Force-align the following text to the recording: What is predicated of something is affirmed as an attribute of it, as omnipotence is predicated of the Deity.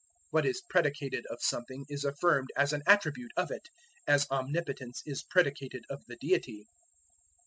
What 0.31 0.47
is 0.47 0.63
predicated 0.67 1.27
of 1.29 1.43
something 1.43 1.85
is 1.87 2.05
affirmed 2.05 2.49
as 2.57 2.73
an 2.73 2.81
attribute 2.87 3.33
of 3.37 3.51
it, 3.51 3.69
as 4.07 4.25
omnipotence 4.31 5.03
is 5.05 5.21
predicated 5.21 5.83
of 5.91 6.03
the 6.07 6.15
Deity. 6.15 6.65